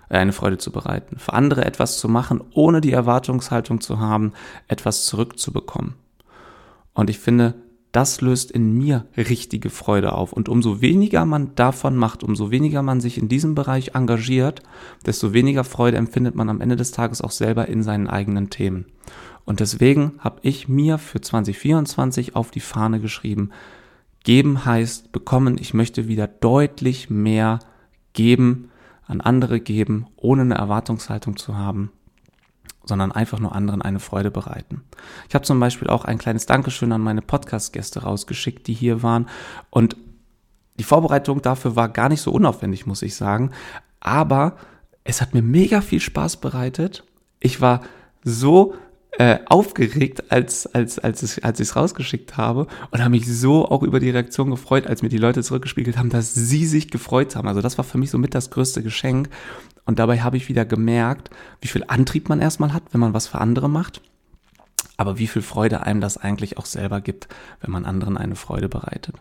äh, 0.09 0.17
eine 0.17 0.33
Freude 0.33 0.57
zu 0.57 0.71
bereiten, 0.71 1.17
für 1.17 1.33
andere 1.33 1.65
etwas 1.65 1.99
zu 1.99 2.07
machen, 2.07 2.41
ohne 2.53 2.81
die 2.81 2.91
Erwartungshaltung 2.91 3.81
zu 3.81 3.99
haben, 3.99 4.33
etwas 4.67 5.05
zurückzubekommen. 5.05 5.95
Und 6.93 7.09
ich 7.09 7.19
finde, 7.19 7.55
das 7.97 8.21
löst 8.21 8.51
in 8.51 8.77
mir 8.77 9.07
richtige 9.17 9.71
Freude 9.71 10.11
auf. 10.11 10.31
Und 10.31 10.49
umso 10.49 10.81
weniger 10.81 11.25
man 11.25 11.55
davon 11.55 11.95
macht, 11.95 12.23
umso 12.23 12.51
weniger 12.51 12.83
man 12.83 13.01
sich 13.01 13.17
in 13.17 13.27
diesem 13.27 13.55
Bereich 13.55 13.95
engagiert, 13.95 14.61
desto 15.07 15.33
weniger 15.33 15.63
Freude 15.63 15.97
empfindet 15.97 16.35
man 16.35 16.47
am 16.47 16.61
Ende 16.61 16.75
des 16.75 16.91
Tages 16.91 17.23
auch 17.23 17.31
selber 17.31 17.67
in 17.67 17.81
seinen 17.81 18.07
eigenen 18.07 18.51
Themen. 18.51 18.85
Und 19.45 19.61
deswegen 19.61 20.11
habe 20.19 20.37
ich 20.43 20.67
mir 20.67 20.99
für 20.99 21.21
2024 21.21 22.35
auf 22.35 22.51
die 22.51 22.59
Fahne 22.59 22.99
geschrieben, 22.99 23.49
geben 24.23 24.63
heißt 24.63 25.11
bekommen, 25.11 25.57
ich 25.59 25.73
möchte 25.73 26.07
wieder 26.07 26.27
deutlich 26.27 27.09
mehr 27.09 27.57
geben, 28.13 28.69
an 29.07 29.21
andere 29.21 29.59
geben, 29.59 30.05
ohne 30.17 30.43
eine 30.43 30.53
Erwartungshaltung 30.53 31.35
zu 31.37 31.57
haben, 31.57 31.91
sondern 32.87 33.11
einfach 33.11 33.39
nur 33.39 33.53
anderen 33.53 33.81
eine 33.81 33.99
Freude 33.99 34.31
bereiten. 34.31 34.83
Ich 35.27 35.35
habe 35.35 35.45
zum 35.45 35.59
Beispiel 35.59 35.89
auch 35.89 36.05
ein 36.05 36.17
kleines 36.17 36.45
Dankeschön 36.45 36.91
an 36.91 37.01
meine 37.01 37.21
Podcast-Gäste 37.21 38.03
rausgeschickt, 38.03 38.67
die 38.67 38.73
hier 38.73 39.03
waren. 39.03 39.27
Und 39.69 39.95
die 40.79 40.83
Vorbereitung 40.83 41.41
dafür 41.41 41.75
war 41.75 41.89
gar 41.89 42.09
nicht 42.09 42.21
so 42.21 42.31
unaufwendig, 42.31 42.85
muss 42.85 43.01
ich 43.01 43.15
sagen. 43.15 43.51
Aber 43.99 44.57
es 45.03 45.21
hat 45.21 45.33
mir 45.33 45.41
mega 45.41 45.81
viel 45.81 45.99
Spaß 45.99 46.37
bereitet. 46.37 47.03
Ich 47.39 47.61
war 47.61 47.81
so 48.23 48.75
äh, 49.19 49.39
aufgeregt, 49.47 50.31
als, 50.31 50.67
als, 50.67 50.99
als, 50.99 51.23
es, 51.23 51.39
als 51.43 51.59
ich 51.59 51.69
es 51.69 51.75
rausgeschickt 51.75 52.37
habe 52.37 52.67
und 52.91 52.99
habe 52.99 53.09
mich 53.09 53.25
so 53.25 53.67
auch 53.67 53.81
über 53.81 53.99
die 53.99 54.11
Reaktion 54.11 54.51
gefreut, 54.51 54.85
als 54.85 55.01
mir 55.01 55.09
die 55.09 55.17
Leute 55.17 55.41
zurückgespiegelt 55.41 55.97
haben, 55.97 56.09
dass 56.09 56.33
sie 56.33 56.65
sich 56.65 56.91
gefreut 56.91 57.35
haben. 57.35 57.47
Also 57.47 57.61
das 57.61 57.77
war 57.77 57.85
für 57.85 57.97
mich 57.97 58.11
somit 58.11 58.35
das 58.35 58.51
größte 58.51 58.83
Geschenk. 58.83 59.29
Und 59.87 59.99
dabei 59.99 60.19
habe 60.21 60.37
ich 60.37 60.49
wieder 60.49 60.65
gemerkt, 60.65 61.31
wie 61.61 61.69
viel 61.69 61.85
Antrieb 61.87 62.29
man 62.29 62.41
erstmal 62.41 62.73
hat, 62.73 62.83
wenn 62.91 62.99
man 62.99 63.13
was 63.13 63.27
für 63.27 63.39
andere 63.39 63.69
macht. 63.69 64.01
Aber 64.97 65.17
wie 65.17 65.27
viel 65.27 65.41
Freude 65.41 65.81
einem 65.81 66.01
das 66.01 66.17
eigentlich 66.17 66.57
auch 66.57 66.65
selber 66.65 67.01
gibt, 67.01 67.27
wenn 67.61 67.71
man 67.71 67.85
anderen 67.85 68.17
eine 68.17 68.35
Freude 68.35 68.67
bereitet. 68.67 69.15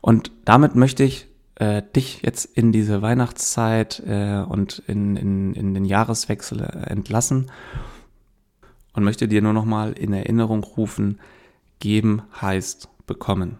Und 0.00 0.30
damit 0.44 0.76
möchte 0.76 1.02
ich 1.02 1.26
äh, 1.56 1.82
dich 1.96 2.22
jetzt 2.22 2.44
in 2.44 2.72
diese 2.72 3.02
Weihnachtszeit 3.02 4.02
äh, 4.06 4.44
und 4.48 4.82
in, 4.86 5.16
in, 5.16 5.54
in 5.54 5.74
den 5.74 5.84
Jahreswechsel 5.84 6.60
äh, 6.60 6.90
entlassen 6.90 7.50
und 8.92 9.02
möchte 9.02 9.26
dir 9.26 9.42
nur 9.42 9.52
noch 9.52 9.64
mal 9.64 9.92
in 9.92 10.12
Erinnerung 10.12 10.62
rufen, 10.62 11.20
geben 11.80 12.22
heißt 12.40 12.88
bekommen. 13.06 13.58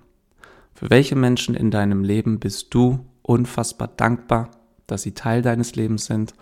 Für 0.75 0.91
welche 0.91 1.17
Menschen 1.17 1.55
in 1.55 1.71
deinem 1.71 2.05
Leben 2.05 2.39
bist 2.39 2.75
du 2.75 3.07
unfassbar 3.23 3.89
dankbar, 3.89 4.51
dass 4.87 5.03
sie 5.03 5.13
Teil 5.13 5.43
deines 5.43 5.77
Lebens 5.77 6.07
sind 6.07 6.35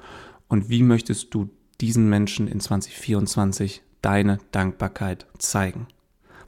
und 0.49 0.69
wie 0.69 0.83
möchtest 0.83 1.33
du 1.35 1.51
diesen 1.81 2.09
Menschen 2.09 2.49
in 2.49 2.61
2024 2.61 3.83
deine 4.03 4.39
Dankbarkeit 4.51 5.27
zeigen? 5.39 5.87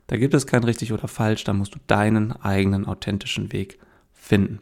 Da 0.07 0.17
gibt 0.17 0.35
es 0.35 0.47
kein 0.47 0.65
richtig 0.65 0.93
oder 0.93 1.09
falsch, 1.09 1.45
da 1.45 1.53
musst 1.53 1.75
du 1.75 1.79
deinen 1.87 2.33
eigenen 2.33 2.87
authentischen 2.87 3.53
Weg 3.53 3.79
finden. 4.13 4.61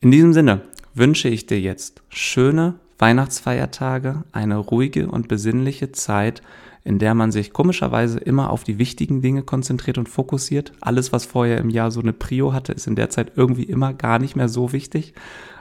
In 0.00 0.10
diesem 0.10 0.32
Sinne 0.32 0.62
wünsche 0.94 1.28
ich 1.28 1.46
dir 1.46 1.60
jetzt 1.60 2.02
schöne 2.08 2.78
Weihnachtsfeiertage 2.98 4.24
eine 4.30 4.58
ruhige 4.58 5.08
und 5.08 5.26
besinnliche 5.26 5.90
Zeit, 5.92 6.42
in 6.84 6.98
der 6.98 7.14
man 7.14 7.30
sich 7.30 7.52
komischerweise 7.52 8.18
immer 8.18 8.50
auf 8.50 8.64
die 8.64 8.78
wichtigen 8.78 9.22
Dinge 9.22 9.42
konzentriert 9.42 9.98
und 9.98 10.08
fokussiert. 10.08 10.72
Alles, 10.80 11.12
was 11.12 11.26
vorher 11.26 11.58
im 11.58 11.70
Jahr 11.70 11.90
so 11.90 12.00
eine 12.00 12.12
Prio 12.12 12.52
hatte, 12.52 12.72
ist 12.72 12.86
in 12.86 12.96
der 12.96 13.10
Zeit 13.10 13.32
irgendwie 13.36 13.64
immer 13.64 13.94
gar 13.94 14.18
nicht 14.18 14.34
mehr 14.34 14.48
so 14.48 14.72
wichtig. 14.72 15.14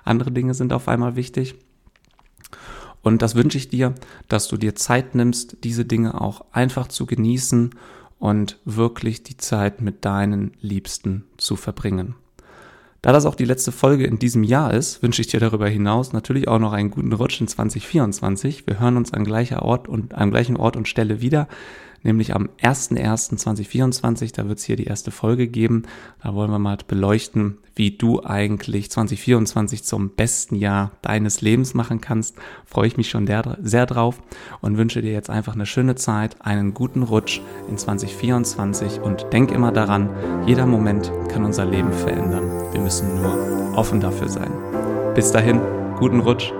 Andere 0.03 0.31
Dinge 0.31 0.53
sind 0.53 0.73
auf 0.73 0.87
einmal 0.87 1.15
wichtig. 1.15 1.55
Und 3.03 3.21
das 3.21 3.35
wünsche 3.35 3.57
ich 3.57 3.69
dir, 3.69 3.95
dass 4.27 4.47
du 4.47 4.57
dir 4.57 4.75
Zeit 4.75 5.15
nimmst, 5.15 5.57
diese 5.63 5.85
Dinge 5.85 6.19
auch 6.19 6.45
einfach 6.51 6.87
zu 6.87 7.05
genießen 7.05 7.71
und 8.19 8.59
wirklich 8.65 9.23
die 9.23 9.37
Zeit 9.37 9.81
mit 9.81 10.05
deinen 10.05 10.51
Liebsten 10.61 11.25
zu 11.37 11.55
verbringen. 11.55 12.15
Da 13.03 13.11
das 13.11 13.25
auch 13.25 13.33
die 13.33 13.45
letzte 13.45 13.71
Folge 13.71 14.05
in 14.05 14.19
diesem 14.19 14.43
Jahr 14.43 14.75
ist, 14.75 15.01
wünsche 15.01 15.21
ich 15.21 15.27
dir 15.27 15.39
darüber 15.39 15.67
hinaus 15.67 16.13
natürlich 16.13 16.47
auch 16.47 16.59
noch 16.59 16.71
einen 16.71 16.91
guten 16.91 17.11
Rutsch 17.13 17.41
in 17.41 17.47
2024. 17.47 18.67
Wir 18.67 18.79
hören 18.79 18.95
uns 18.95 19.11
an 19.11 19.23
gleicher 19.23 19.63
Ort 19.63 19.87
und 19.87 20.13
am 20.13 20.29
gleichen 20.29 20.55
Ort 20.55 20.77
und 20.77 20.87
Stelle 20.87 21.19
wieder 21.19 21.47
nämlich 22.03 22.35
am 22.35 22.49
01.01.2024. 22.61 24.33
Da 24.33 24.47
wird 24.47 24.59
es 24.59 24.65
hier 24.65 24.75
die 24.75 24.85
erste 24.85 25.11
Folge 25.11 25.47
geben. 25.47 25.83
Da 26.23 26.33
wollen 26.33 26.51
wir 26.51 26.59
mal 26.59 26.77
beleuchten, 26.87 27.57
wie 27.75 27.91
du 27.91 28.23
eigentlich 28.23 28.91
2024 28.91 29.83
zum 29.83 30.09
besten 30.09 30.55
Jahr 30.55 30.91
deines 31.01 31.41
Lebens 31.41 31.73
machen 31.73 32.01
kannst. 32.01 32.35
Freue 32.65 32.87
ich 32.87 32.97
mich 32.97 33.09
schon 33.09 33.27
sehr 33.61 33.85
drauf 33.85 34.21
und 34.61 34.77
wünsche 34.77 35.01
dir 35.01 35.11
jetzt 35.11 35.29
einfach 35.29 35.55
eine 35.55 35.65
schöne 35.65 35.95
Zeit, 35.95 36.35
einen 36.41 36.73
guten 36.73 37.03
Rutsch 37.03 37.41
in 37.69 37.77
2024 37.77 38.99
und 39.01 39.27
denk 39.31 39.51
immer 39.51 39.71
daran, 39.71 40.09
jeder 40.45 40.65
Moment 40.65 41.11
kann 41.29 41.45
unser 41.45 41.65
Leben 41.65 41.91
verändern. 41.93 42.43
Wir 42.71 42.81
müssen 42.81 43.15
nur 43.15 43.77
offen 43.77 43.99
dafür 43.99 44.27
sein. 44.29 44.51
Bis 45.15 45.31
dahin, 45.31 45.61
guten 45.97 46.19
Rutsch 46.19 46.51